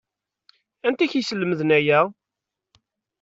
[0.87, 1.99] Anti i k-yeslemden aya?